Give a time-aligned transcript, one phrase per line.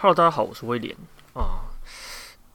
[0.00, 0.94] Hello，大家好，我是威廉
[1.34, 1.66] 啊。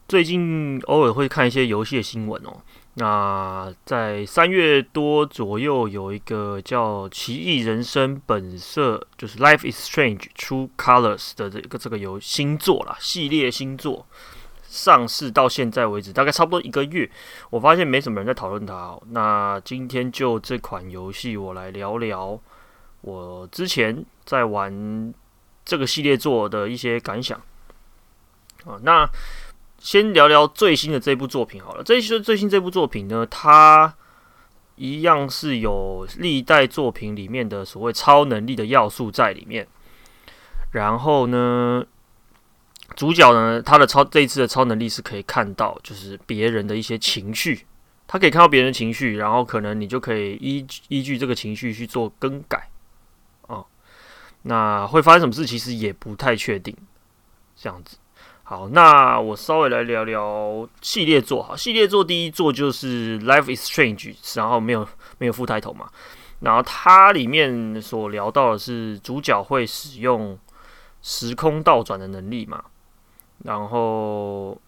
[0.08, 2.56] 最近偶尔会看一些游戏的新闻哦。
[2.94, 14.06] 那在三月多左右，有一个叫《奇异人生本色》，就是 Life is Strange True Colors 的这个这个游新作啦，系列新作
[14.62, 17.10] 上市到现在为止，大概差不多一个月。
[17.50, 19.02] 我发现没什么人在讨论它哦。
[19.10, 22.40] 那今天就这款游戏，我来聊聊
[23.02, 25.12] 我之前在玩。
[25.64, 27.40] 这个系列作的一些感想
[28.64, 29.08] 啊，那
[29.78, 31.82] 先聊聊最新的这部作品好了。
[31.82, 33.94] 这些最新这部作品呢，它
[34.76, 39.66] 一样是有历代作品里面的所谓超能力的要素在里面。
[40.72, 41.84] 然后呢，
[42.96, 47.64] 主角呢，他的超这一次的超能力是可以看到，就是别人的一些情绪，
[48.06, 52.68] 他可以看到别人的情绪，然后可能你就可以依依据这个情绪去做更改。
[54.44, 56.74] 那会发生什么事，其实也不太确定。
[57.56, 57.96] 这样子，
[58.42, 61.42] 好，那我稍微来聊聊系列作。
[61.42, 64.86] 好，系列作第一作就是《Life is Strange》，然后没有
[65.18, 65.88] 没有副抬头嘛。
[66.40, 70.36] 然后它里面所聊到的是主角会使用
[71.00, 72.62] 时空倒转的能力嘛。
[73.44, 74.60] 然后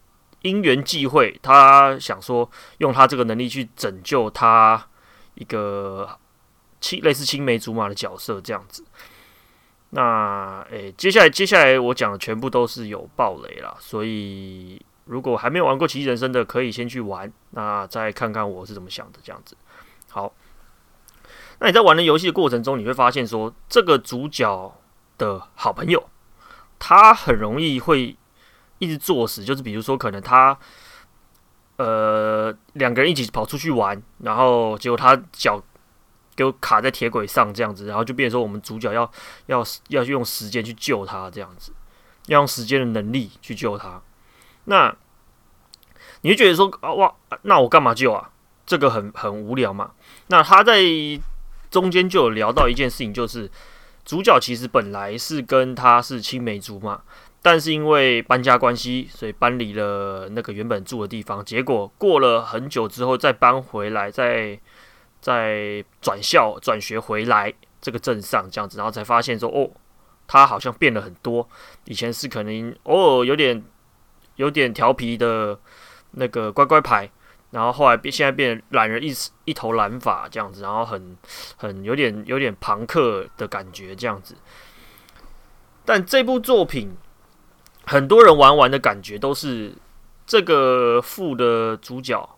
[0.43, 4.87] 因缘际会，他想说用他这个能力去拯救他
[5.35, 6.17] 一个
[6.79, 8.83] 青类似青梅竹马的角色，这样子。
[9.91, 19.19] 那诶、接下来接下来我讲的全部都是有爆雷啦，所以如果还没有玩过《奇异人生》的，可以先去玩，那再看看我是怎么想的。
[19.23, 19.55] 这样子，
[20.09, 20.33] 好。
[21.59, 24.75] 那你在玩的游戏的过程中，你会发现说，这个主角
[25.17, 26.09] 的好朋友，
[26.77, 28.17] 他很容易会
[28.79, 30.59] 一直作死，就是比如说，可能他
[31.77, 35.63] 呃两个人一起跑出去玩，然后结果他脚。
[36.37, 39.11] 给我卡在铁轨上这样子，然后就变成说我们主角要
[39.47, 41.73] 要要用时间去救他这样子，
[42.27, 43.99] 要用时间的能力去救他。
[44.65, 44.95] 那
[46.21, 48.29] 你会觉得说啊哇，那我干嘛救啊？
[48.67, 49.93] 这个很很无聊嘛。
[50.27, 50.79] 那他在
[51.71, 53.49] 中间就有聊到一件事情，就是
[54.05, 57.01] 主角其实本来是跟他是青梅竹马，
[57.41, 61.43] 但是因为搬家关系，所以搬离了那个原本住的地方。
[61.43, 64.59] 结果过了很久之后再搬回来，再。
[65.19, 69.69] 在转校转学回来这个镇上这样子，然后才发现说哦，
[70.27, 71.47] 他好像变了很多。
[71.85, 73.63] 以前是可能偶尔有点
[74.35, 75.59] 有点调皮的
[76.11, 77.09] 那个乖乖牌，
[77.51, 79.13] 然后后来变现在变懒人一
[79.45, 81.17] 一头懒发这样子，然后很
[81.57, 84.35] 很有点有点朋克的感觉这样子。
[85.85, 86.91] 但这部作品
[87.85, 89.73] 很多人玩完的感觉都是
[90.25, 92.36] 这个副的主角。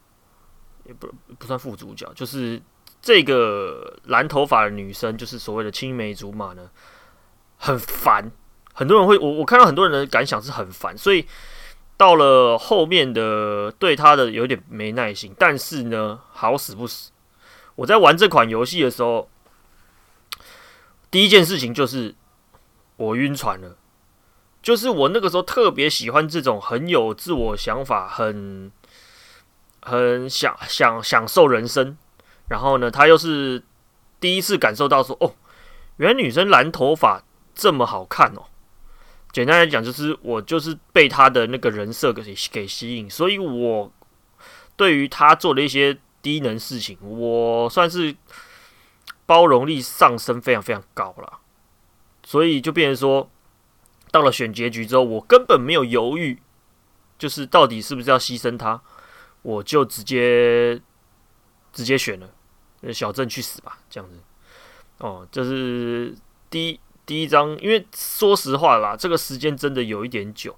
[0.89, 1.07] 也不
[1.37, 2.59] 不算副主角，就是
[2.99, 6.67] 这个蓝头发的女生，就是所谓的青梅竹马呢，
[7.57, 8.31] 很烦。
[8.73, 11.27] 很多人会，我我看到很多人的感想是很烦，所以
[11.95, 15.31] 到了后面的对他的有点没耐心。
[15.37, 17.11] 但是呢，好死不死，
[17.75, 19.29] 我在玩这款游戏的时候，
[21.11, 22.15] 第一件事情就是
[22.95, 23.77] 我晕船了。
[24.63, 28.71] 就是我那个时候特别喜欢这种很有自我想法、很。
[29.81, 31.97] 很享享享受人生，
[32.49, 33.63] 然后呢，他又是
[34.19, 35.35] 第一次感受到说，哦，
[35.97, 37.23] 原来女生蓝头发
[37.53, 38.45] 这么好看哦。
[39.31, 43.91] 简单来讲，就是我就是被他的那个人设给给吸引，所以我
[44.75, 48.15] 对于他做的一些低能事情，我算是
[49.25, 51.39] 包容力上升非常非常高了。
[52.23, 53.29] 所以就变成说，
[54.11, 56.41] 到了选结局之后，我根本没有犹豫，
[57.17, 58.81] 就是到底是不是要牺牲他。
[59.41, 60.79] 我就直接
[61.71, 62.29] 直接选了，
[62.93, 64.17] 小镇去死吧，这样子。
[64.97, 66.13] 哦，这是
[66.49, 70.55] 第一第一章，因为说实话啦，这个时间真的有一点久。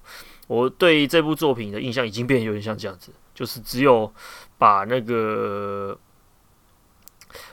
[0.48, 4.12] 我对这部作品的印象已经变得有点像这样子，就是只有
[4.58, 5.96] 把那个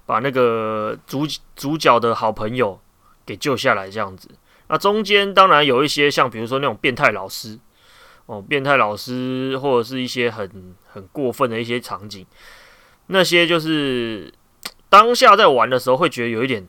[0.05, 2.79] 把那个主主角的好朋友
[3.25, 4.29] 给救下来这样子。
[4.67, 7.59] 那中间当然有一些像比如说那种变态老师。
[8.29, 12.23] 哦，变态老师或者是一些很很过分的一些场景，
[13.07, 14.31] 那些就是
[14.87, 16.67] 当下在玩的时候会觉得有一点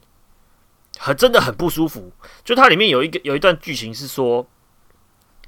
[0.99, 2.13] 很真的很不舒服。
[2.43, 4.49] 就它里面有一个有一段剧情是说，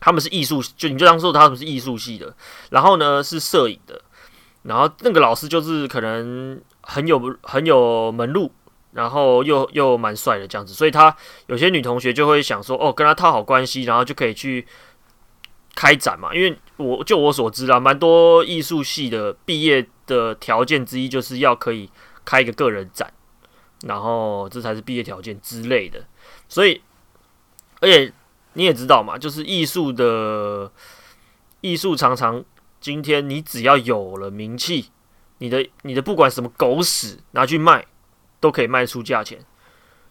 [0.00, 2.36] 他们是艺术，就你就当说他们是艺术系的，
[2.68, 3.98] 然后呢是摄影的，
[4.64, 8.52] 然后那个老师就是可能很有很有门路，
[8.92, 11.16] 然后又又蛮帅的这样子，所以他
[11.46, 14.66] 有些女同学就会想说，哦，跟他套好关系，然后就可以去。
[15.74, 21.90] 开展嘛，因为我就我所知啦，蛮多艺术系的毕业的条件之一就是要可以
[22.24, 23.12] 开一个个人展，
[23.84, 26.04] 然后这才是毕业条件之类的。
[26.48, 26.82] 所以，
[27.80, 28.12] 而且
[28.52, 30.70] 你也知道嘛，就是艺术的
[31.62, 32.44] 艺术常常
[32.80, 34.90] 今天你只要有了名气，
[35.38, 37.86] 你的你的不管什么狗屎拿去卖，
[38.40, 39.38] 都可以卖出价钱。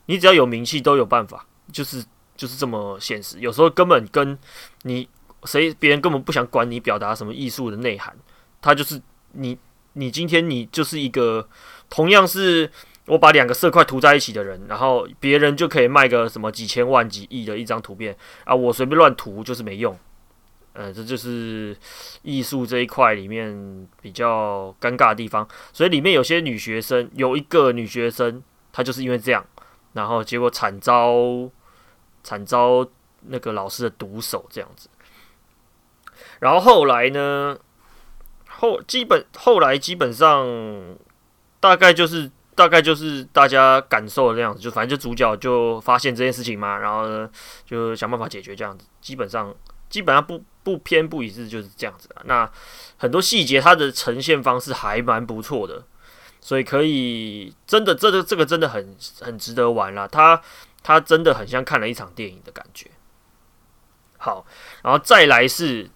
[0.07, 2.03] 你只要有名气都有办法，就是
[2.35, 3.39] 就是这么现实。
[3.39, 4.37] 有时候根本跟
[4.81, 5.07] 你
[5.45, 8.15] 谁别人根本不想管你表达什么艺术的内涵，
[8.61, 9.01] 他就是
[9.33, 9.57] 你
[9.93, 11.47] 你今天你就是一个
[11.89, 12.69] 同样是。
[13.07, 18.15] 我把两个色块涂在一起的人，然后别人就可以卖个什么几千万、几亿的一张图片
[18.45, 18.53] 啊！
[18.53, 19.97] 我随便乱涂就是没用，
[20.73, 21.75] 呃，这就是
[22.21, 25.45] 艺术这一块里面比较尴尬的地方。
[25.73, 28.41] 所以里面有些女学生，有一个女学生，
[28.71, 29.43] 她就是因为这样，
[29.93, 31.11] 然后结果惨遭
[32.23, 32.87] 惨遭
[33.21, 34.87] 那个老师的毒手这样子。
[36.41, 37.57] 然后后来呢，
[38.49, 40.45] 后基本后来基本上
[41.61, 42.29] 大概就是。
[42.53, 47.27] 大概就是大家感受的这样子，就反正就主角就发现这件事情嘛，然后呢
[47.65, 48.85] 就想办法解决这样子。
[48.99, 49.55] 基本上
[49.89, 52.21] 基本上不不偏不倚是，就是这样子啊。
[52.25, 52.47] 那
[52.97, 55.81] 很多细节它的呈现方式还蛮不错的，
[56.41, 60.05] 所以可以真的这个这个真的很很值得玩啦。
[60.05, 60.39] 它
[60.83, 62.91] 它真的很像看了一场电影的感觉。
[64.17, 64.45] 好，
[64.83, 65.89] 然后再来是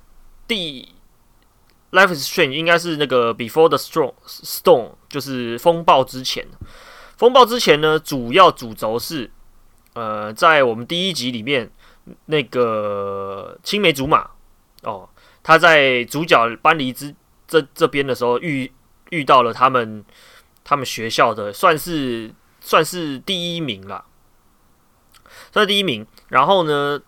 [0.48, 0.90] 第。
[1.92, 6.46] Life is Strange 应该是那个 Before the Storm Storm，就是风暴之前。
[7.16, 9.32] 风暴之前呢，主要主轴是，
[9.94, 11.72] 呃，在我们第一集里面，
[12.26, 14.32] 那个青梅竹马
[14.82, 15.08] 哦，
[15.42, 17.16] 他在主角搬离之
[17.48, 18.70] 这这边的时候遇
[19.12, 20.04] 遇到了他们
[20.66, 24.04] 他们学校的算是算是第一名啦，
[25.54, 26.06] 算是第一名。
[26.28, 27.00] 然后呢，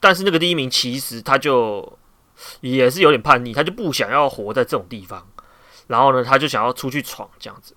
[0.00, 1.96] 但是那个第一名其实他就。
[2.60, 5.26] 也是有点叛逆，他就不想要活在这种地方，
[5.86, 7.74] 然后呢，他就想要出去闯这样子。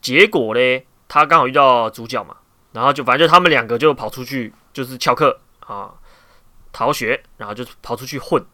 [0.00, 2.36] 结果呢，他刚好遇到主角嘛，
[2.72, 5.94] 然后就反正就他们两个就跑出去，就是翘课啊，
[6.72, 8.44] 逃学，然后就跑出去混。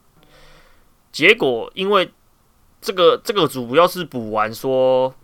[1.12, 2.11] 结果因为
[2.81, 5.14] 这个这个主要是补完说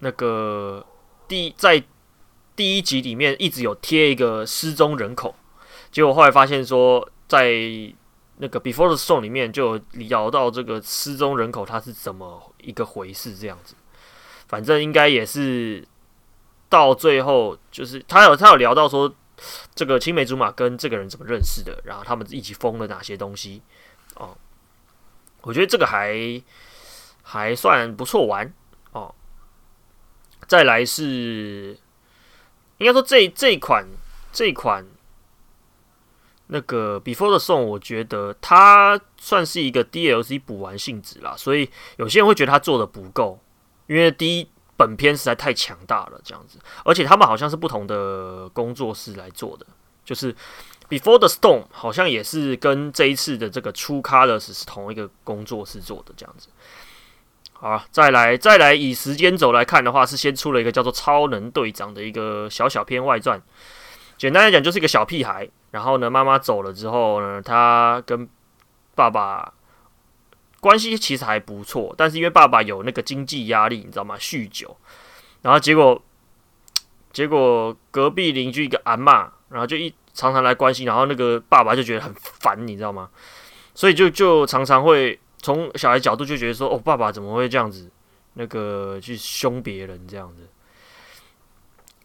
[0.00, 0.84] 那个
[1.26, 1.82] 第在
[2.54, 5.34] 第一集里面一直有贴一个失踪人口，
[5.90, 7.94] 结果后来发现说在。
[8.42, 13.36] 那个 Before the Storm 里面就聊到这个失踪人口，他是怎么一个回事？
[13.36, 13.76] 这样子，
[14.48, 15.86] 反正应该也是
[16.68, 19.14] 到最后，就是他有他有聊到说，
[19.76, 23.62] 这个青梅竹马跟这个人怎么认识的，然后他们一起疯了哪些东西
[24.16, 24.36] 哦。
[25.42, 26.42] 我觉得这个还
[27.22, 28.52] 还算不错玩
[28.90, 29.14] 哦。
[30.48, 31.78] 再来是
[32.78, 33.86] 应该说这这一款
[34.32, 34.84] 这一款。
[36.52, 43.40] 那个 Before the Storm，我觉得它算是一个 DLC 补完性质啦，所以有些人会觉得它做的不够，
[43.86, 44.46] 因为第一
[44.76, 49.66] 本片实在太强大了，这样子，而且他们好像是不同的工作室来做的，
[50.04, 50.34] 就是
[50.90, 56.48] Before the Storm 好像也是跟这一次的这个 True Colors 是同一个工作室做的，这样子。
[57.54, 63.40] 好，再来再来以时间轴来看的话，是先出了一个叫做超能队长的一个小小篇外传。
[64.18, 65.48] 简单来讲，就是一个小屁孩。
[65.72, 68.28] 然后呢，妈妈走了之后呢，他跟
[68.94, 69.52] 爸爸
[70.60, 71.92] 关系其实还不错。
[71.98, 74.16] 但是因为爸爸有那个经济压力，你知道吗？
[74.18, 74.76] 酗酒。
[75.40, 76.00] 然后结果，
[77.12, 80.86] 结果隔壁邻居一个阿嬷，然后就一常常来关心。
[80.86, 83.10] 然后那个爸爸就觉得很烦，你知道吗？
[83.74, 87.90] 所以就就常常会从小孩角度就觉得说：“哦，爸爸怎么会这样子？
[88.34, 90.46] 那个去凶别人这样子。”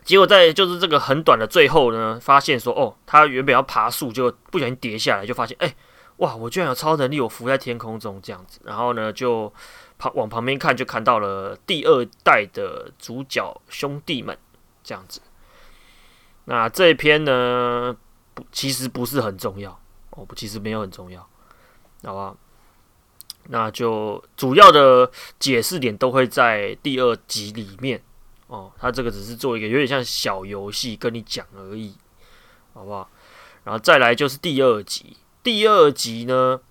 [0.08, 5.76] 结果在就是这个很短的最后呢，发现说哦，他原本要爬树，就不小心跌下来，就发现哎，
[6.18, 8.62] 哇，我居然有超能力，我浮在天空中这样子。
[8.64, 9.54] 然后呢，就
[9.98, 14.38] 旁往旁边看，就看到了第二代的主角兄弟们
[14.82, 15.20] 这样子。
[16.46, 17.94] 那这一篇呢，
[18.34, 19.78] 不，其实不是很重要
[20.12, 21.28] 哦，不，其实没有很重要，
[22.06, 22.34] 好吧？
[23.50, 28.02] 那就主要的解释点都会在第二集里面。
[28.48, 31.94] 哦，他这个只是做一个有点像小游戏跟你讲而已，
[32.74, 33.10] 好不好？
[33.66, 36.62] 然后再来就是第二集，第二集呢，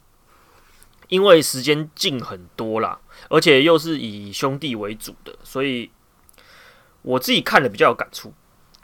[1.09, 5.91] 因为时间近很多啦，而且又是以兄弟为主的，所以
[7.03, 8.33] 我自己看的比较有感触。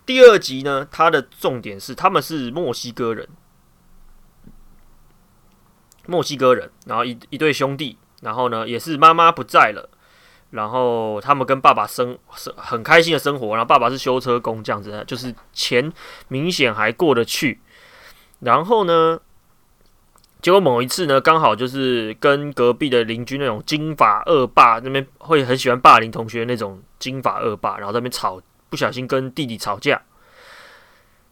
[0.05, 3.27] 第二集呢，它的重点是他们是墨西哥人，
[6.07, 9.89] 墨西哥人，然后一一对兄弟，然后呢，也是妈妈不在了。
[10.53, 15.93] 然后他们跟爸爸生生很开心的生活，然后爸爸是修车工这样子，就是钱
[16.29, 17.61] 明显还过得去。
[18.41, 19.19] 然后呢，
[20.41, 30.03] 结果某一次呢，刚好就是跟隔壁的邻居那种金发恶霸那边会很喜欢霸凌同学那种金发恶霸，然后在那边吵，不小心跟弟弟吵架。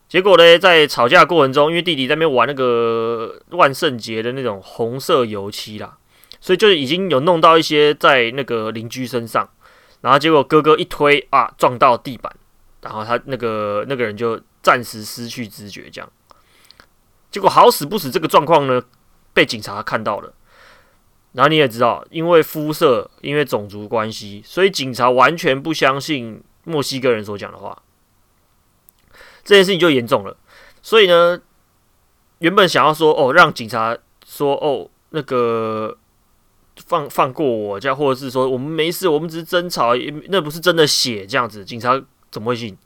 [0.09, 5.99] 结果呢，在吵架过程中，因为弟弟在那边玩那个万圣节的那种红色油漆啦，
[6.41, 9.49] 所以就已经有弄到一些在那个邻居身上，
[10.01, 12.35] 然后结果哥哥一推啊，撞到地板，
[12.83, 16.11] 然后他那个那个人就暂时失去知觉，这样。
[17.31, 18.83] 结果好死不死，这个状况呢
[19.33, 20.33] 被警察看到了，
[21.33, 27.83] 然后你也知道，因为肤色，因为种族关系，所以警察完全不相信墨西哥人所讲的话。
[29.43, 30.37] 这件事情就严重了，
[30.83, 31.41] 所以呢，
[32.39, 35.97] 原本想要说哦，让警察说哦，那个
[36.91, 39.95] 放放过我，这样或者是说我们没事，我们只是争吵，
[40.29, 41.91] 那不是真的血这样子，警察
[42.33, 42.77] 怎么会信？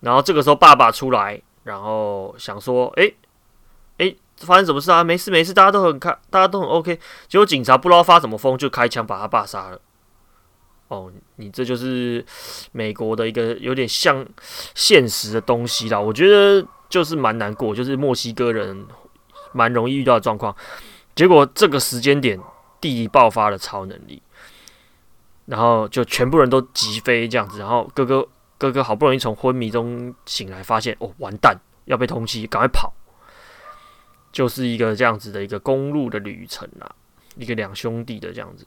[0.00, 3.14] 然后这个时候爸爸出来，然后想说，诶
[3.98, 5.04] 诶，发生什么事啊？
[5.04, 6.98] 没事没事，大家都很看，大家都很 OK。
[7.28, 9.78] 结果警察不知道发什么疯，就开枪把他爸杀了。
[10.88, 12.24] 哦，你这就是
[12.72, 14.26] 美国的一个有点像
[14.74, 16.00] 现实的东西啦。
[16.00, 18.86] 我觉得就是蛮难过，就是墨西哥人
[19.52, 20.56] 蛮容易遇到的状况。
[21.14, 22.40] 结果这个时间点，
[22.82, 24.20] 弟弟爆发了超能力，
[25.46, 27.58] 然后就全部人都击飞这样子。
[27.58, 32.92] 然后哥哥哥哥好不容易从昏迷中醒来，发现哦完蛋，要被通缉，赶快跑。
[34.32, 36.90] 就是一个这样子的一个公路的旅程啦，
[37.36, 38.66] 一个两兄弟的这样子。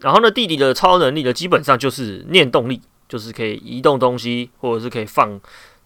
[0.00, 5.40] 然后呢，弟弟的超能力呢，基本上就是念动力，就是可以移动东西，或者是可以放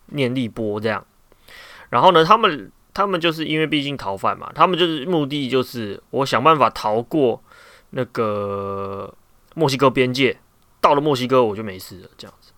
[0.06, 1.04] 念力波这样。
[1.88, 7.42] 然后呢，他们他们就是因为毕竟逃犯嘛，他们就是目的就是我想办法逃过
[7.90, 9.12] 那个
[9.54, 10.38] 墨西哥边界，
[10.80, 12.52] 到了墨西哥我就没事了这样子。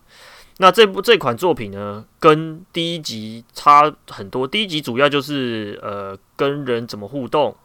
[0.58, 4.46] 那这部这款作品呢，跟第一集差很多。
[4.46, 7.56] 第一集主要就是呃跟人怎么互动，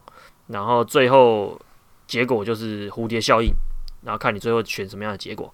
[0.48, 1.60] 然后最后
[2.06, 3.52] 结果就是蝴蝶效应。
[4.04, 5.52] 然后看你最后选什么样的结果。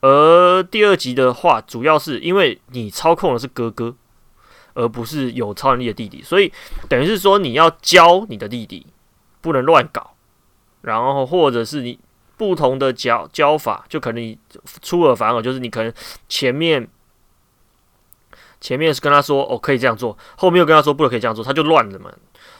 [0.00, 3.94] 而第二集的话，主要是因为你操控的是哥哥，
[4.74, 6.52] 而不是有超能力的弟弟，所以
[6.88, 8.86] 等于是说你要教你的弟弟
[9.40, 10.14] 不能乱搞，
[10.82, 11.98] 然后或者是你
[12.36, 14.38] 不同的教教法，就可能你
[14.82, 15.92] 出尔反尔，就是你可能
[16.28, 16.88] 前面
[18.60, 22.12] 前面是跟他说哦可以这样做，后面又跟他说不能可以这样做，他就乱了嘛，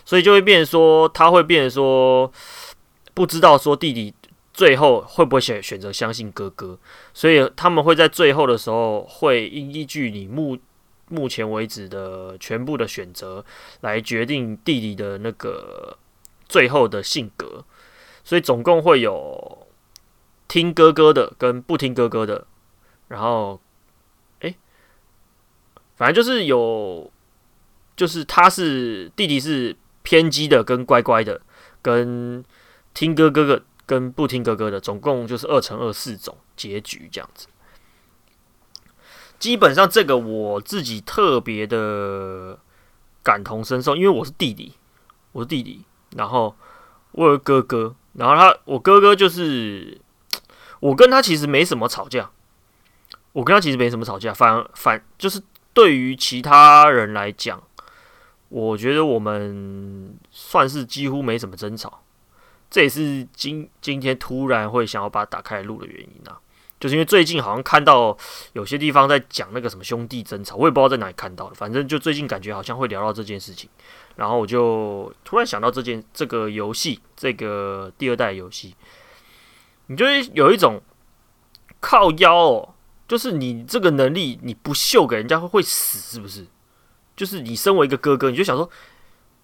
[0.05, 2.31] 所以就会变说他会变说
[3.15, 4.15] 不知道说弟弟。
[4.53, 6.77] 最后会不会选选择相信哥哥？
[7.15, 10.59] 所以他们会在最后的时候会依据你目
[11.11, 13.45] 目前为止的全部的选择
[13.83, 15.99] 来决定弟弟的那个
[16.49, 17.65] 最后的性格。
[18.25, 19.67] 所以总共会有
[20.49, 22.47] 听哥哥的跟不听哥哥的，
[23.09, 23.61] 然后
[24.41, 24.55] 哎，
[25.97, 27.13] 反正就是有，
[27.95, 31.43] 就是他是弟弟是偏激的跟乖乖的，
[31.83, 32.43] 跟
[32.95, 33.63] 听哥哥的。
[33.87, 37.49] 跟不听哥哥的，总共就是二乘二四种结局这样子。
[39.41, 42.59] 基本上这个我自己特别的
[43.23, 44.75] 感同身受，因为我是弟弟，
[45.33, 45.83] 我是弟弟，
[46.15, 46.55] 然后
[47.13, 49.99] 我有哥哥，然后他我哥哥就是
[50.81, 52.31] 我跟他其实没什么吵架，
[53.33, 55.43] 我跟他其实没什么吵架，反而反就是
[55.73, 57.63] 对于其他人来讲，
[58.51, 62.03] 我觉得我们算是几乎没什么争吵。
[62.69, 66.39] 这也是今今天突然会想要把它打开录的原因啊，
[66.81, 68.17] 就是因为最近好像看到
[68.55, 73.71] 有些地方在讲那个什么兄弟争吵，我也不知道在哪里看到的，反正就最近感觉好像会聊到这件事情，
[74.17, 78.75] 然后我就突然想到这件这个游戏，这个第二代游戏，
[79.87, 80.81] 你就有一种
[81.79, 82.75] 靠腰哦，
[83.07, 86.47] 就是你这个能力你不秀给人家会会死是不是？
[87.15, 88.69] 就是你身为一个哥哥，你就想说，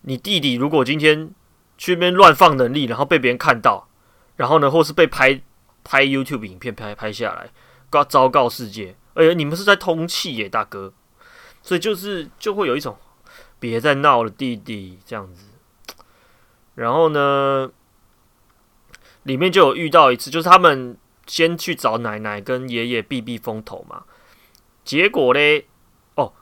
[0.00, 1.30] 你弟弟如果今天。
[1.78, 3.86] 去那边乱放能力，然后被别人看到，
[4.36, 5.38] 然后呢，或是被拍
[5.88, 7.48] 拍 YouTube 影片拍拍下来，
[7.88, 10.92] 告昭告世界，哎呀，你们是在通气耶，大哥，
[11.62, 12.96] 所以就是就会有一种
[13.60, 15.46] 别再闹了，弟弟这样子。
[16.74, 17.70] 然后呢，
[19.22, 24.02] 里面就有遇到一次，就是他们先去找奶奶跟爷爷避避风头嘛，
[24.84, 25.68] 结果嘞，
[26.16, 26.32] 哦，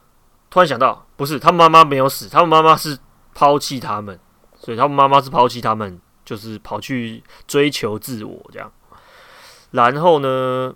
[0.49, 2.99] 突然想到，不是，他妈妈没有死，他们妈妈是
[3.35, 4.19] 抛弃他们。
[4.57, 8.73] 所以他们妈妈是抛弃他们，就是跑去追求自我这样。
[9.75, 10.75] 然后呢，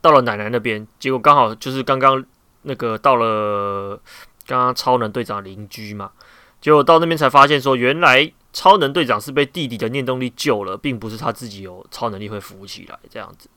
[0.00, 2.24] 到了奶奶那边，结果刚好就是刚刚
[2.62, 4.00] 那个到了
[4.46, 6.12] 刚刚超能队长邻居嘛。
[6.60, 13.50] 结果到那边才发现说，原来超能队长是被弟弟的念动力救了，并不是他自己有超能力会浮起来这样子。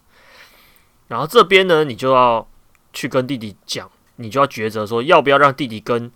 [1.07, 2.45] 然后这边呢，你就要
[2.91, 6.11] 去跟弟弟讲，你就要抉择说，要不要让弟弟跟。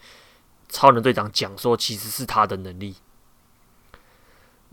[0.73, 2.95] 超能队长讲说，其实是他的能力。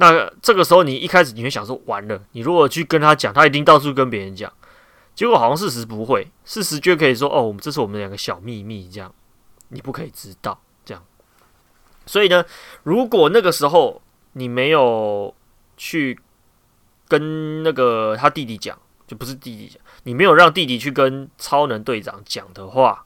[0.01, 4.53] 那这个时候，你一开始你会想说，完了，你如果去跟他讲，他一定到处跟别人讲。
[5.13, 9.13] 结果好像事实不会，事实就可以说：“哦，我们这是我们两个小秘密，这样
[9.71, 11.03] 你不可以知道。”这样。
[12.07, 12.45] 所以呢，
[12.85, 14.01] 如果那个时候
[14.35, 15.35] 你没有
[15.77, 16.21] 去
[17.09, 18.79] 跟那个他弟弟讲，
[19.09, 23.05] 就不是弟弟讲，你没有让弟弟去跟超能队长讲的话，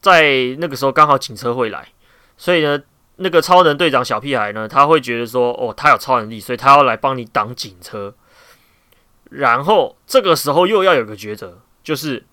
[0.00, 1.92] 在那个时候刚好警车会来，
[2.36, 2.82] 所以呢。
[3.16, 8.14] 那个超能队长小屁孩呢，他会觉得说，哦，他有超能力，所以他要来帮你挡警车。
[9.30, 12.26] 然后这个时候又要有个抉择，就是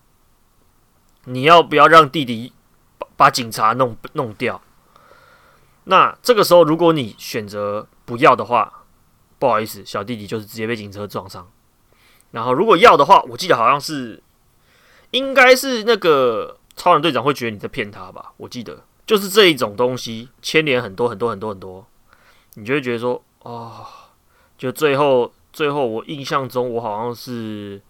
[1.24, 2.52] 你要不要让弟弟
[2.98, 4.60] 把把警察弄弄掉？
[5.84, 8.84] 那这个时候如果你选择不要的话，
[9.38, 11.48] 不好意思，小弟弟就是直接被警车撞伤。
[12.32, 14.22] 然后如果要的话，我记得好像是
[15.12, 18.32] 应该是那个超能队长会觉得你在骗他吧？
[18.36, 18.84] 我记得。
[19.12, 21.86] 就是这一种东西牵连很多很多很多很多，
[22.54, 23.84] 你就会觉得说，哦，
[24.56, 27.82] 就最后最后，我印象中我好像是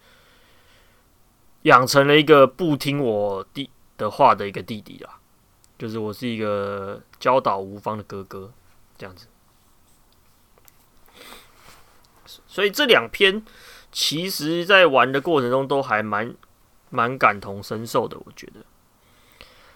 [1.61, 5.17] 养成了一个不听我弟的话的一个弟弟啦，
[5.77, 8.51] 就是我是一个教导无方的哥哥，
[8.97, 9.27] 这样子。
[12.25, 13.45] 所以这两篇
[13.93, 16.35] 其实在玩的过程中都还蛮
[16.89, 18.55] 蛮感同身受的，我觉得。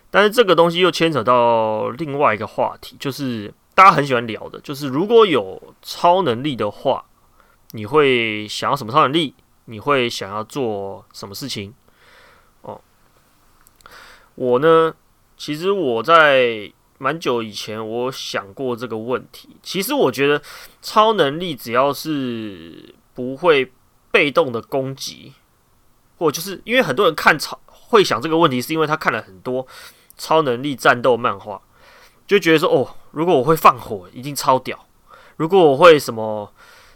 [0.09, 7.05] 但是这个东西又牵扯到另外一个话题，就是大家很喜欢聊的，就是如果有超能力的话，
[7.71, 9.35] 你会想要什么超能力？
[9.65, 11.73] 你会想要做什么事情？
[12.61, 12.79] 哦，
[14.35, 14.95] 我呢，
[15.35, 19.57] 其实我在蛮久以前我想过这个问题。
[19.61, 20.41] 其实我觉得
[20.81, 23.73] 超能力只要是不会
[24.09, 25.33] 被动的攻击，
[26.17, 29.67] 或就是因为很多人看超会想这个问题，是因为他看了很多。
[30.17, 31.61] 超能力战斗漫画，
[32.25, 34.75] 就觉得说哦，如果我会放火，一定超屌；
[35.35, 36.51] 如果我会什么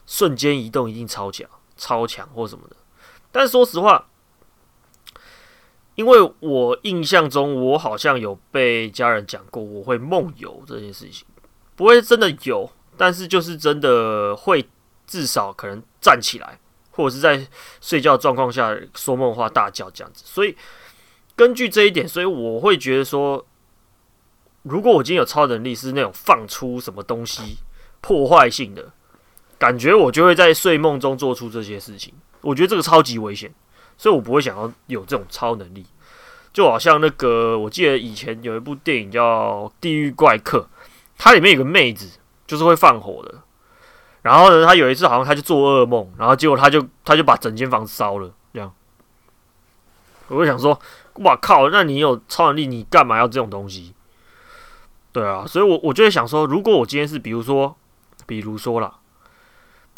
[0.08, 1.48] 瞬间移动，一定超强、
[1.78, 2.76] 超强或什么的。
[3.32, 4.08] 但说实话，
[5.96, 11.28] 因为我印象中，我好像有被家人讲过，我会梦游这件事情，
[11.76, 14.68] 不会真的有，但是就是真的会，
[15.06, 16.60] 至少可能站起来，
[16.92, 17.48] 或者是在
[17.80, 20.58] 睡觉状况下说梦话、大叫这样子，所以。
[21.42, 23.44] 根据这一点，所以我会觉得说，
[24.62, 27.58] 如果我今天有超能力，是那种放出什么东西
[28.00, 28.92] 破坏性的
[29.58, 32.14] 感觉，我就会在睡梦中做出这些事情。
[32.42, 33.52] 我觉得这个超级危险，
[33.98, 35.84] 所以我不会想要有这种超能力。
[36.54, 40.60] 就好像那个，我记得以前有一部电影叫《地狱怪客》，
[41.18, 43.34] 它里面有个妹子就是会放火的。
[44.22, 48.32] 然后呢，他有一次好像他就做噩梦，然后结果他就他就把整间房子烧了。
[48.54, 48.72] 这样，
[50.32, 50.80] 我就想说。
[51.16, 51.70] 哇靠！
[51.70, 53.94] 那你有超能力，你干嘛要这种东西？
[55.12, 57.76] 对啊，所以我我就会想说，如果我今天是比如说，
[58.26, 58.96] 比如说啦，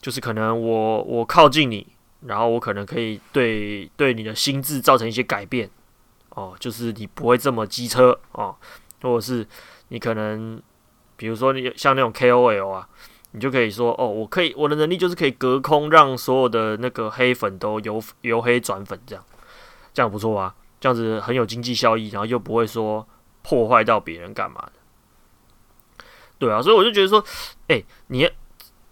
[0.01, 1.85] 就是可能我我靠近你，
[2.21, 5.69] 然后我可能可以对对你的心智造成一些改变
[6.29, 8.55] 哦，就是你不会这么机车哦，
[9.03, 9.47] 或者是
[9.89, 10.59] 你可能
[11.15, 12.89] 比如说你像那种 KOL 啊，
[13.33, 19.23] 你就可以说哦，我可以我的能力就是可以隔空让所有的那个黑粉都由由黑转粉，这样
[19.93, 20.55] 这样不错啊。
[20.79, 23.07] 这样子很有经济效益，然后又不会说
[23.41, 26.03] 破坏到别人干嘛的，
[26.37, 27.23] 对啊，所以我就觉得说，
[27.69, 28.29] 哎、你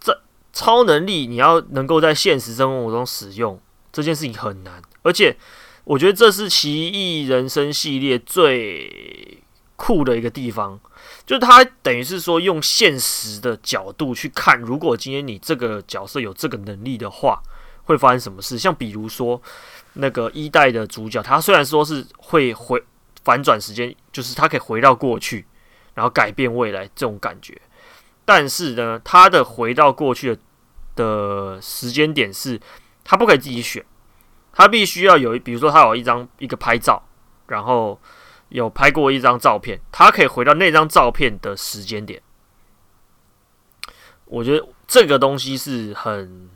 [0.00, 0.22] 这
[0.54, 3.60] 超能力你要能够在现实生活中使用
[3.92, 5.36] 这件事情很难，而且
[5.84, 9.42] 我觉得这是奇异人生系列最
[9.76, 10.80] 酷的一个地方，
[11.26, 17.42] 就是它等于是说用现实的角度去看，如果今天你这个角色有这个能力的话，
[17.84, 18.58] 会发生什么事？
[18.58, 19.40] 像比如说。
[19.94, 22.82] 那个一代的主角，他虽然说是会回
[23.24, 25.44] 反转时间，就是他可以回到过去，
[25.92, 27.60] 然后改变未来这种感觉，
[28.24, 30.38] 但是呢，他的回到过去的
[30.96, 32.58] 的时间点是，
[33.04, 33.84] 他不可以自己选，
[34.50, 37.06] 他必须要有，比如说他有一张一个拍照，
[37.48, 38.00] 然后
[38.48, 42.22] 有拍过一张照片，他可以回到那张照片的时间点。
[44.24, 46.48] 我觉得这个东西是很。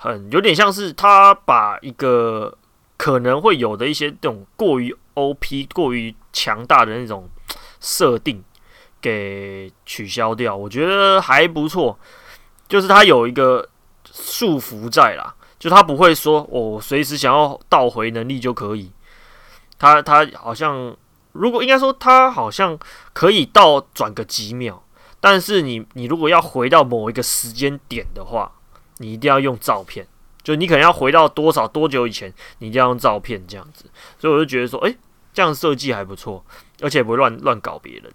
[0.00, 2.56] 很有点像是他把一个
[2.96, 7.28] 可能会有的一些这种过于 OP、过于强大的那种
[7.80, 8.40] 设定
[9.00, 11.98] 给取消掉，我觉得还不错。
[12.68, 13.68] 就是他有一个
[14.04, 18.92] 束缚在啦，就他不会说我随时想要倒回能力就可以。
[19.80, 20.96] 他他好像
[21.32, 22.78] 如果应该说他好像
[23.12, 24.84] 可以倒转个几秒，
[25.18, 28.52] 但是你你如果要回到某一个时间点的话。
[28.98, 30.06] 你一定要用照片，
[30.42, 33.86] 就你可能要回到多少多久以前，你一定要用照片这样子。
[34.18, 34.96] 所以我就觉得说，诶，
[35.32, 36.44] 这样设计还不错，
[36.80, 38.12] 而且不会乱乱搞别人。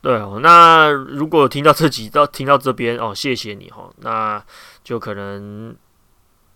[0.00, 3.90] 对哦，那如果听到这集到听到这边哦，谢谢你哈。
[3.98, 4.42] 那
[4.84, 5.74] 就可能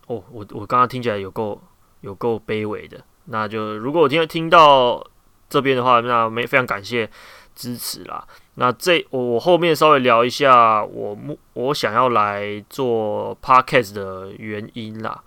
[0.07, 1.61] 哦，我我刚刚听起来有够
[1.99, 3.03] 有够卑微的。
[3.25, 5.05] 那就如果我听听到
[5.49, 7.09] 这边的话，那没非常感谢
[7.55, 8.27] 支持啦。
[8.55, 15.23] 那这我我后面稍微聊一下我目我想要来做 podcast 的原因啦，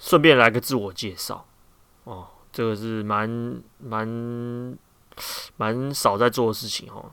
[0.00, 1.46] 顺便来个自我介绍
[2.02, 4.76] 哦，这个是蛮蛮
[5.56, 7.12] 蛮少在做的事情哦。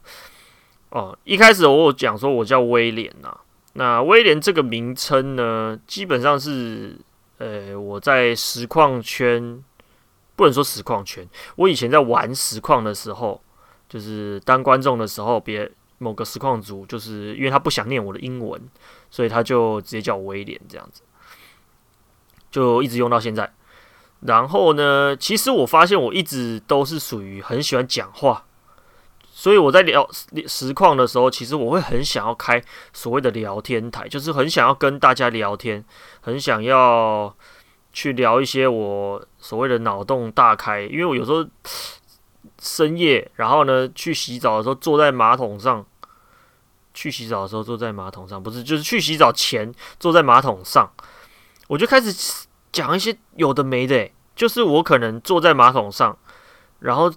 [0.89, 3.37] 哦，一开始我有讲说我叫威廉呐，
[3.73, 6.97] 那威廉这个名称呢，基本上是
[7.37, 9.63] 呃我在实况圈，
[10.35, 13.39] 不能说实况圈，我以前在玩实况的时候。
[13.89, 18.61] 就是当观众的时候，别某个实况组，就是因为他不想念我的英文，
[19.09, 21.01] 所以他就直接叫我威廉这样子，
[22.51, 23.51] 就一直用到现在。
[24.21, 28.45] 然后呢，其实我发现我一直都是属于很喜欢讲话，
[29.31, 30.07] 所以我在聊
[30.45, 35.83] 实况的时候，其实我会很想要开所谓的聊天台，就是很想要跟大家聊天，
[36.21, 37.35] 很想要
[37.91, 41.43] 去聊一些我所谓的脑洞大开，因为我有时候。
[42.61, 45.85] 深夜，然后呢，去洗澡的时候坐在马桶上。
[46.91, 50.91] 去洗澡的时候坐在马桶上，不是，就是去洗澡前坐在马桶上，
[51.67, 56.17] 我就开始讲一些有的没的、就是我可能坐在马桶上，
[56.79, 57.13] 然后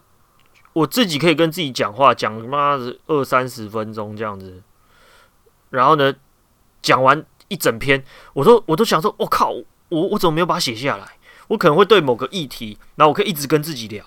[0.75, 4.63] 我自己可以跟自己讲话，讲妈的二三十分钟这样子。
[5.71, 6.15] 然后呢，
[6.83, 8.05] 讲完一整篇，
[8.35, 9.51] 我都我都想说，我靠，
[9.89, 11.17] 我我怎么没有把它写下来？
[11.49, 14.05] 我可能会对某个议题，然后我可以一直跟自己聊。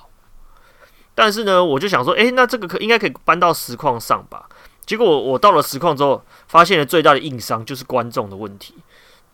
[1.15, 4.49] 但是呢，我就想说，诶、那这个可应该可以搬到实况上吧？
[4.85, 8.75] 结果我我到了实况之后，发现了最大的硬伤就是观众的问题。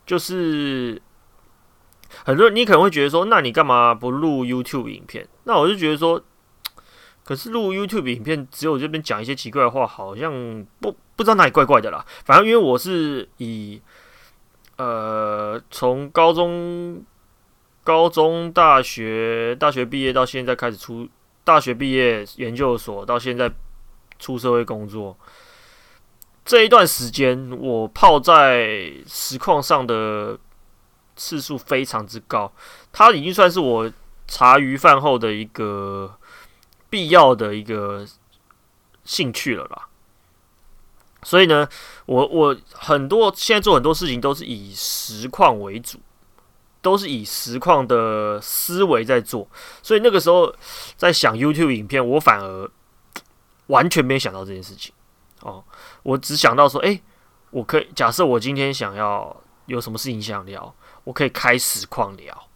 [0.06, 1.02] 就是
[2.24, 5.28] 很多人你可能会觉得说，那你干嘛不录 YouTube 影片？
[5.46, 6.22] 那我就觉得说，
[7.26, 10.32] 可是录 YouTube 影片，只有这边讲一些奇怪的话，好像
[10.80, 12.06] 不不知道哪里怪怪的啦。
[12.24, 13.82] 反正因为我是以
[14.78, 17.04] 呃从高中、
[17.84, 21.10] 高中、大学、大学毕业到现在开始出。
[21.44, 23.52] 大学毕业，研究所到现在
[24.20, 25.18] 出社会工作，
[26.46, 30.38] 这一段时间我泡在实况上的
[31.16, 32.52] 次数非常之高，
[32.92, 33.92] 它已经算是我
[34.28, 36.16] 茶余饭后的一个
[36.90, 38.06] 必要的一个
[39.04, 39.88] 兴趣了啦。
[41.24, 41.68] 所以呢，
[42.06, 46.00] 我我很多现在做很多事情都是以实况为主。
[46.82, 49.48] 都是以实况的思维在做，
[49.84, 50.54] 所以那个时候
[50.98, 52.70] 在想 YouTube 影片，我反而
[53.68, 54.92] 完全没想到这件事情
[55.42, 55.64] 哦。
[56.04, 57.00] 我只想到说，诶，
[57.52, 59.36] 我可以假设我今天想要
[59.68, 62.48] 有什么事情想聊，我可以开实况聊。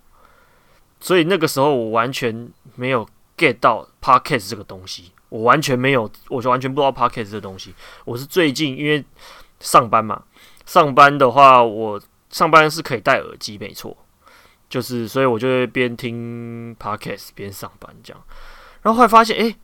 [0.99, 3.07] 所以那个时候我完全没有
[3.37, 7.75] get 到 Podcast 这个东西，我完全没有，我就完全不知道 Podcast 这个东西。
[8.05, 9.05] 我是最近因为
[9.59, 10.23] 上班嘛，
[10.65, 13.95] 上班的话，我上班是可以戴耳机，没错。
[14.67, 18.23] 就是，所以我就会边听 podcast 边上班这样，
[18.81, 19.55] 然后后来发现，哎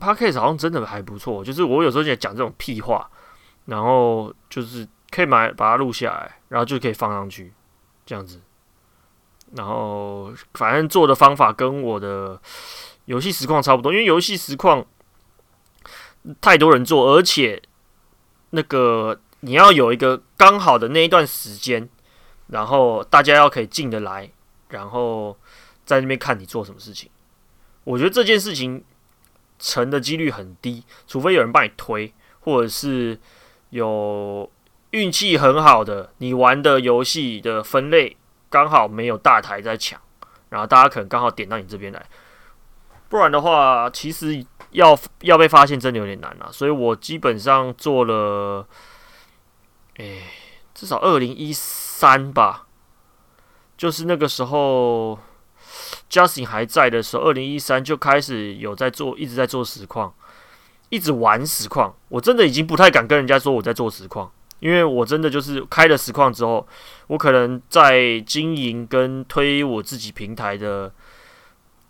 [0.00, 1.44] ，podcast 好像真的还不错。
[1.44, 3.08] 就是我有时候在讲这种屁话，
[3.66, 7.52] 然后就是可以买把它录下来，然后就可以放上去
[8.04, 8.40] 这样子。
[9.54, 12.40] 然后反正做的方法跟我的
[13.04, 14.84] 游戏实况差不多，因为游戏实况
[16.40, 17.62] 太多人做，而且
[18.50, 21.88] 那个你要有一个刚好的那一段时间。
[22.50, 24.30] 然后大家要可以进得来，
[24.68, 25.36] 然后
[25.84, 27.10] 在那边看你做什么事情。
[27.84, 28.84] 我觉得这件事情
[29.58, 33.18] 成的几率很低，除非有人帮你推，或者是
[33.70, 34.50] 有
[34.90, 38.16] 运气很好的，你玩的游戏的分类
[38.48, 40.00] 刚好没有大台在抢，
[40.48, 42.04] 然后大家可能刚好点到你这边来。
[43.08, 46.48] 不然的话，其实要要被发现真的有点难啊。
[46.52, 48.66] 所以我基本上做了，
[49.96, 50.22] 诶，
[50.80, 51.54] 至少二零一。
[52.00, 52.66] 三吧，
[53.76, 55.18] 就是那个时候
[56.08, 60.14] ，Justin 还在的时候，二零一三就开始有在做，一直在做实况，
[60.88, 61.94] 一直玩实况。
[62.08, 66.66] 我真的已经不太敢跟人家说我在做实况，因为我真的就是开了实况之后，
[67.08, 70.90] 我可能在经营跟推我自己平台的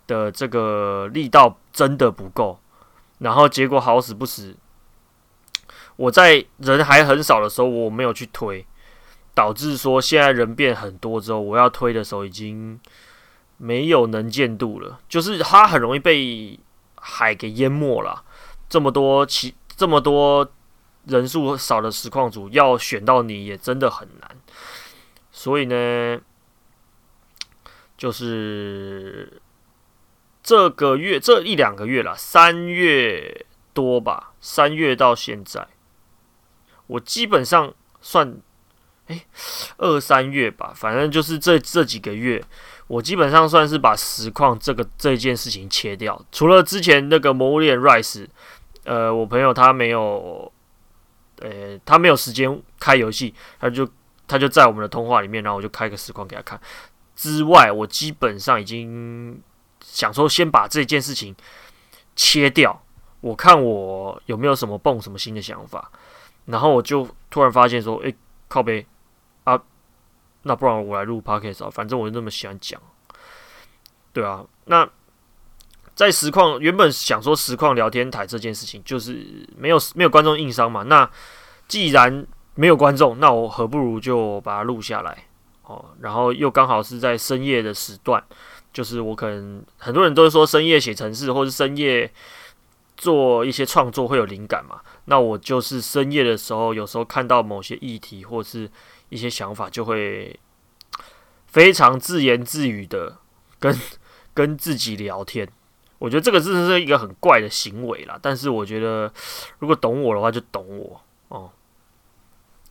[0.07, 2.59] 的这个力道真的不够，
[3.19, 4.57] 然后结果好死不死，
[5.95, 8.65] 我在人还很少的时候，我没有去推。
[9.33, 12.77] 导致说现在人变很多之后，我要推的时候已经
[13.57, 16.59] 没有能见度了，就是它很容易被
[16.95, 18.25] 海给淹没了。
[18.67, 20.51] 这么多其这么多
[21.05, 24.37] 人数少的实况组要选到你也真的很难，
[25.31, 26.19] 所以呢，
[27.97, 29.41] 就是
[30.43, 35.67] 这个月这一两个月了，三月多吧，三月到现在，
[36.87, 38.41] 我基本上算。
[39.11, 39.25] 哎，
[39.77, 42.41] 二三月吧，反正就是这这几个月，
[42.87, 46.19] 我基本上算是把实况这个这件事情切掉。
[46.31, 48.25] 除了之前那个《魔物猎人 Rise》，
[48.85, 50.51] 呃，我朋友他没有，
[51.39, 53.87] 呃，他没有时间开游戏，他就
[54.27, 56.59] 他就在我们的通话里面，然后我就开个实况给他看。
[57.15, 59.39] 之外，我基本上已经
[59.83, 61.35] 想说先把这件事情
[62.15, 62.81] 切掉，
[63.19, 65.91] 我看我有没有什么蹦什么新的想法，
[66.45, 68.15] 然后我就突然发现说，诶，
[68.47, 68.83] 靠北，
[70.43, 72.81] 那不然我来录 podcast 啊，反正我就那么喜欢讲，
[74.13, 74.87] 对啊，那
[75.95, 81.09] 在实况原本想说实况聊天台这件事情就是没有没有观众硬伤嘛，那
[81.67, 82.25] 既然
[82.55, 85.25] 没有观众，那我何不如就把它录下来。
[85.63, 88.21] 哦，然后又刚好是在深夜的时段，
[88.73, 92.11] 就是我可能很多人都说深夜写程式，或是深夜
[92.97, 94.81] 做一些创作会有灵感嘛。
[95.05, 98.69] 那我就是深夜的时候，有时候看到某些议题或是
[99.11, 100.39] 一些想法，就会
[101.45, 103.17] 非常自言自语的
[103.59, 103.77] 跟
[104.33, 105.47] 跟自己聊天。
[105.99, 109.13] 我觉得这个真的是一个很怪的行为啦，但是我觉得
[109.59, 111.51] 如果懂我的话，就懂我哦，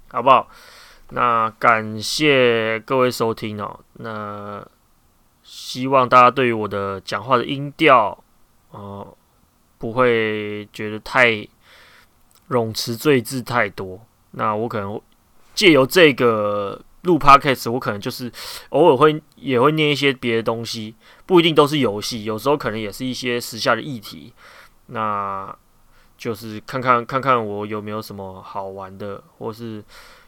[0.09, 0.49] 好不好？
[1.11, 3.79] 那感谢各位收听哦。
[3.95, 4.67] 那
[5.43, 8.25] 希望大家对于我的讲话的音调，
[8.71, 9.17] 哦，
[9.79, 11.47] 不会觉得太
[12.49, 14.01] 冗词赘字太多。
[14.33, 15.01] 那我可能
[15.61, 18.33] 借由这个录 Podcast，我可能就是
[18.71, 20.95] 偶尔会也会念一些别的东西，
[21.27, 24.33] 不一定都是游戏，有时候可能也是一些时下的议题。
[24.87, 25.55] 那
[26.17, 29.85] 就是看看看看我有没有什么好玩的，或是。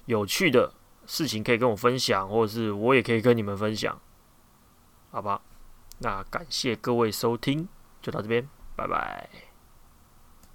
[0.06, 0.74] 有趣的
[1.06, 3.96] 事情可以跟我分享，或者是我也可以跟你们分享，
[5.12, 5.40] 好吧？
[6.00, 7.68] 那感谢各位收听，
[8.02, 9.51] 就到这边，拜拜。